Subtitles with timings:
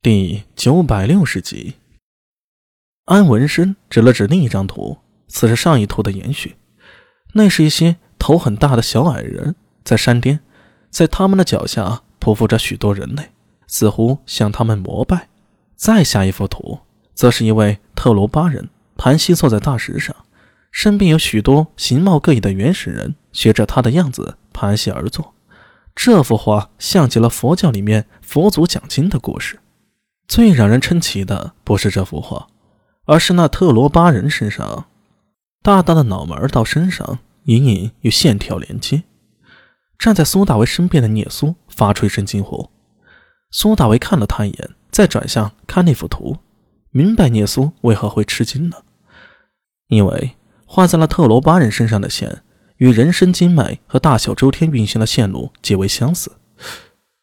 [0.00, 1.74] 第九百六十集，
[3.06, 6.54] 安文生指了指另一张图，此是上一图的延续。
[7.32, 10.38] 那是一些头很大的小矮人，在山巅，
[10.88, 13.32] 在他们的脚下匍匐着许多人类，
[13.66, 15.30] 似乎向他们膜拜。
[15.74, 16.78] 再下一幅图，
[17.12, 20.14] 则是一位特罗巴人盘膝坐在大石上，
[20.70, 25.34] 身边有许多形貌各异的原始人，学着他的样子盘膝而坐。
[25.96, 29.58] 这幅画像极了佛教里面佛祖讲经的故事。
[30.28, 32.46] 最让人称奇的不是这幅画，
[33.06, 34.86] 而是那特罗巴人身上
[35.62, 39.02] 大大的脑门到身上隐隐与线条连接。
[39.98, 42.70] 站在苏大为身边的聂苏发出一声惊呼。
[43.50, 46.36] 苏大为看了他一眼，再转向看那幅图，
[46.90, 48.84] 明白聂苏为何会吃惊了，
[49.88, 52.42] 因为画在了特罗巴人身上的线。
[52.76, 56.30] 与人身经脉和大小周天运行的线路极为相似，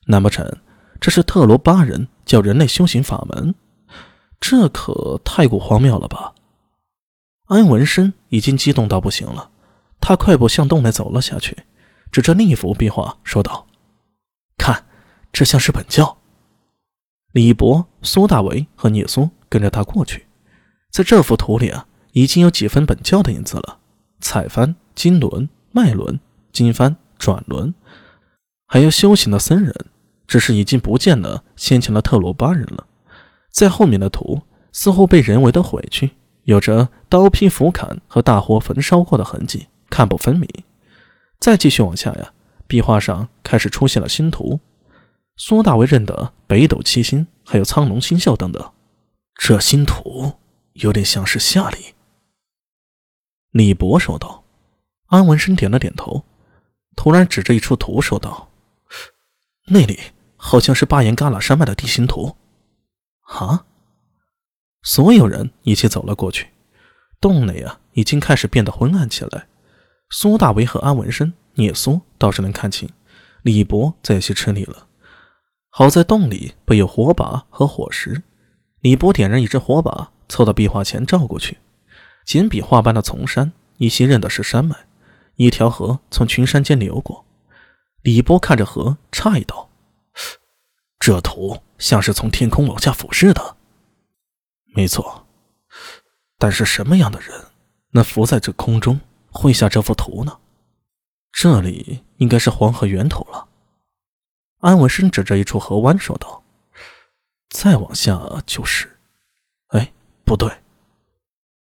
[0.08, 0.52] 难不成
[1.00, 3.56] 这是特罗巴人叫人类修行法门？
[4.40, 6.34] 这可太过荒谬了吧！
[7.46, 9.52] 安文生已经激动到不行了，
[10.02, 11.58] 他快步向洞内走了下去，
[12.12, 13.68] 指着另一幅壁画说道
[14.58, 14.86] ：“看，
[15.32, 16.18] 这像是本教。”
[17.32, 20.26] 李博、苏大为和聂苏跟着他过去，
[20.92, 23.80] 在这幅图里啊，已经有几分本教的影子了，
[24.20, 24.76] 彩幡。
[24.96, 26.22] 金轮、脉轮、
[26.54, 27.76] 经幡、转轮，
[28.66, 29.76] 还有修行的僧人，
[30.36, 32.86] 只是已经不见了先前的特罗巴人了。
[33.52, 34.42] 在后面的图
[34.74, 36.12] 似乎被人为的毁去，
[36.44, 40.46] 有着刀劈斧砍和大火焚烧过的痕迹，看不分明。
[41.40, 42.34] 再继续往下呀，
[42.68, 44.60] 壁画上开始出现了新图。
[45.38, 48.74] 苏大为认得北斗七星，还有苍龙星宿等等。
[49.36, 50.34] 这新图
[50.74, 51.94] 有点像是下里。
[53.52, 54.44] 李博说道。
[55.06, 56.26] 安文生点了点头，
[56.98, 58.50] 突然指着一处图说道
[59.72, 59.98] ：“那里
[60.48, 62.36] 好像是巴颜嘎拉山脉的地形图。”
[63.26, 63.66] 啊！
[64.84, 66.50] 所有人一起走了过去。
[67.20, 69.48] 洞内啊，已经开始变得昏暗起来。
[70.12, 72.88] 苏大为和安文生、聂苏倒是能看清，
[73.42, 74.86] 李博则有些吃力了。
[75.72, 78.22] 好在洞里备有火把和火石，
[78.82, 81.58] 李博点燃一支火把，凑到壁画前照过去。
[82.24, 84.76] 简笔画般的丛山，依稀认得是山脉。
[85.38, 87.26] 一条河从群山间流过，
[88.04, 89.70] 李波看着河，诧异道
[91.06, 93.58] ：“这图像是从天空往下俯视的。
[94.74, 95.28] ”“没错，
[96.40, 97.46] 但是什么样的人
[97.92, 99.00] 能浮在这空中
[99.30, 100.40] 绘下这幅图呢
[101.32, 103.48] ？”“这里应该是黄河源头了。”
[104.62, 106.44] 安文生指着一处河湾说道
[107.54, 108.98] ，“再往下就是……
[109.68, 109.94] 哎，
[110.24, 110.52] 不对，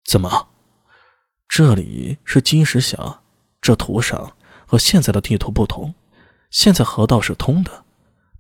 [0.07, 0.49] 怎么？
[1.47, 3.21] 这里是金石峡？”
[3.61, 4.35] 这图上
[4.67, 5.95] 和现在的地图不同，
[6.49, 7.85] 现在河道是通的，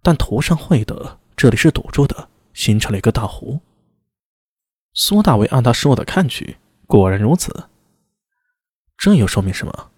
[0.09, 3.61] 但图上绘的这里是堵住的，形成了一个大湖。
[4.95, 7.69] 苏大伟按他说的看去，果然如此。
[8.97, 9.91] 这又说明什么？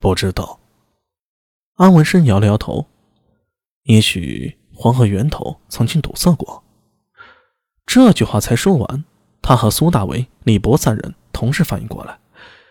[0.00, 0.58] 不知道。
[1.76, 2.88] 安文生摇了摇头，
[3.84, 6.64] 也许黄河源头曾经堵塞过。
[7.86, 9.04] 这句话才说完，
[9.40, 12.18] 他和苏大伟、李博三人同时反应过来。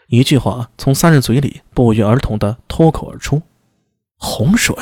[0.07, 3.41] 一句话从三人嘴里不约而同的脱口而出
[4.19, 4.75] ：“洪水。”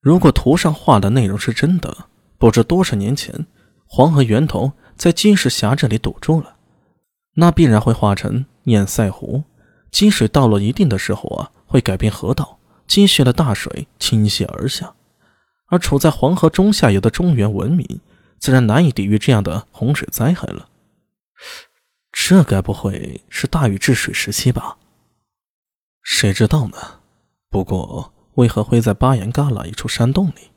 [0.00, 3.46] 如果图上画的内容是真的，不知多少年前
[3.86, 6.56] 黄河源头在金石峡这里堵住了，
[7.34, 9.44] 那必然会化成堰塞湖。
[9.90, 14.94] 积水到了一定的时候啊，会改变河道，积蓄的大水倾泻而下。
[15.66, 18.00] 而处在黄河中下游的中原文明，
[18.38, 20.68] 自然难以抵御这样的洪水灾害了。
[22.12, 24.78] 这该不会是大禹治水时期吧？
[26.02, 27.00] 谁知道呢？
[27.50, 30.50] 不过，为何会在巴颜旮旯一处山洞里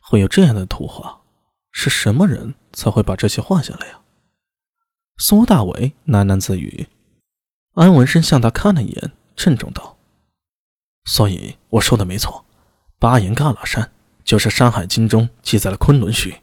[0.00, 1.20] 会有这样的图画？
[1.72, 3.98] 是什么人才会把这些画下来呀？
[5.16, 6.86] 苏大伟喃喃自语。
[7.74, 9.98] 安文生向他看了一眼，郑重道
[11.04, 12.44] ：“所以我说的没错，
[13.00, 13.90] 巴颜旮旯山
[14.22, 16.36] 就是《山海经》中记载的昆仑虚，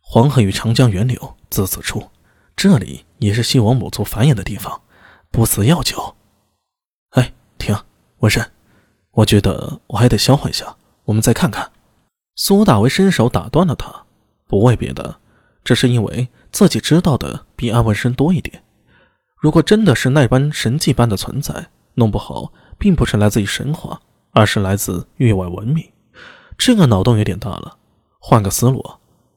[0.00, 2.08] 黄河与长江源流自此出。”
[2.54, 4.82] 这里也是西王母族繁衍的地方，
[5.30, 6.14] 不死药酒。
[7.10, 7.74] 哎，停，
[8.18, 8.48] 文生，
[9.12, 11.70] 我觉得我还得消化一下，我们再看看。
[12.36, 14.04] 苏大为伸手打断了他，
[14.46, 15.16] 不为别的，
[15.64, 18.62] 只是因为自己知道的比安文生多一点。
[19.36, 25.84] 如果真的是那般神迹般的存在，弄不好并不是来自于神话，而是来自域外文明。
[26.56, 27.78] 这个脑洞有点大了。
[28.20, 28.84] 换个思路，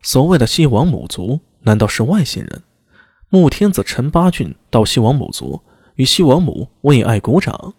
[0.02, 2.64] 所谓的西王母族，难道是外星人？
[3.30, 5.62] 穆天子陈八郡到西王母族，
[5.96, 7.74] 与西王母为爱鼓掌。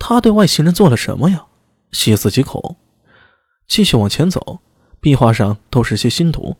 [0.00, 1.44] 他对外星人做了什么呀？
[1.92, 2.76] 细思极恐。
[3.68, 4.58] 继续往前走，
[4.98, 6.56] 壁画上都是些新图，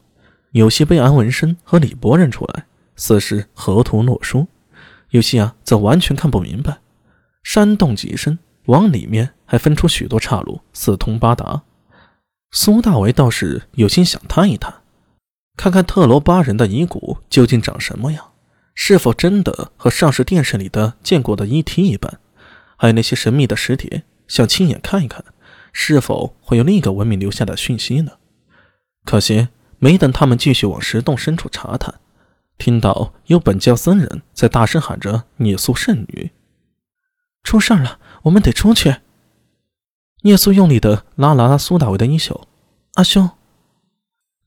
[0.52, 4.46] 有些被安文生和李博认出来，似是河图洛书；
[5.08, 6.78] 有些啊，则完全看不明白。
[7.42, 11.62] 山洞极深，往里面还分出许多岔路，四通八达。
[12.52, 14.82] 苏大为倒是有心想探一探，
[15.56, 18.32] 看看特罗巴人的遗骨究竟长什么样，
[18.74, 22.20] 是否真的和上世电视里的见过的 ET 一般，
[22.80, 25.22] 还有那些神秘的石铁，想亲眼看一看，
[25.70, 28.12] 是否会有另一个文明留下的讯息呢？
[29.04, 29.48] 可惜
[29.78, 32.00] 没等他们继续往石洞深处查探，
[32.56, 36.30] 听到有本教僧人在大声喊着“聂素圣女”，
[37.44, 38.96] 出事了，我们得出去。
[40.22, 42.48] 聂苏用力的拉了拉苏大伟的衣袖
[42.96, 43.28] ：“阿兄，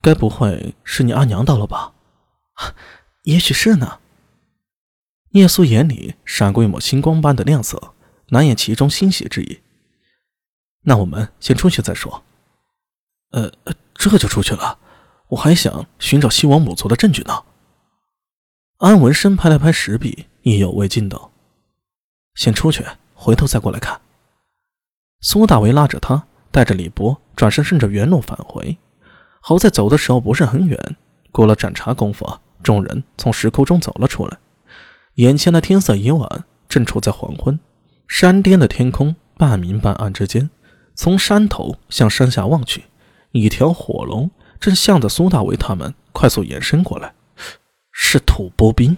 [0.02, 1.94] 该不会是你阿娘到了吧？
[3.26, 4.00] 也许是呢。”
[5.34, 7.94] 聂苏眼里闪过一抹星光般的亮色，
[8.30, 9.62] 难掩其中欣喜之意。
[10.82, 12.24] 那我们先出去再说。
[13.32, 13.52] 呃，
[13.94, 14.78] 这就出去了？
[15.30, 17.44] 我还想寻找西王母族的证据呢。
[18.78, 21.32] 安文生拍了拍石壁，意犹未尽道
[22.36, 22.86] ：“先出去，
[23.16, 24.02] 回头再过来看。”
[25.22, 28.78] 苏大为拉着他，带着李博转身顺着原路返回。
[29.40, 30.96] 好在走的时候不是很远，
[31.32, 34.38] 过了盏茶功夫，众人从石窟中走了出来。
[35.16, 37.58] 眼前的天色已晚，正处在黄昏。
[38.08, 40.50] 山巅的天空半明半暗之间，
[40.94, 42.84] 从山头向山下望去，
[43.32, 44.30] 一条火龙
[44.60, 47.14] 正向着苏大为他们快速延伸过来，
[47.92, 48.98] 是吐蕃兵。